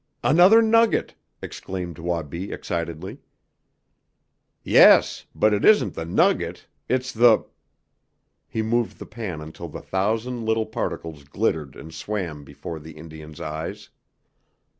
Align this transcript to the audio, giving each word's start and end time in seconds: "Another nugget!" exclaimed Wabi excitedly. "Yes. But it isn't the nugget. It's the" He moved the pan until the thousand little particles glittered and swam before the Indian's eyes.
"Another 0.23 0.63
nugget!" 0.63 1.13
exclaimed 1.43 1.99
Wabi 1.99 2.51
excitedly. 2.51 3.19
"Yes. 4.63 5.27
But 5.35 5.53
it 5.53 5.63
isn't 5.63 5.93
the 5.93 6.05
nugget. 6.05 6.65
It's 6.89 7.11
the" 7.11 7.45
He 8.57 8.63
moved 8.63 8.97
the 8.97 9.05
pan 9.05 9.41
until 9.41 9.67
the 9.69 9.79
thousand 9.79 10.43
little 10.43 10.65
particles 10.65 11.23
glittered 11.23 11.75
and 11.75 11.93
swam 11.93 12.43
before 12.43 12.79
the 12.79 12.93
Indian's 12.93 13.39
eyes. 13.39 13.89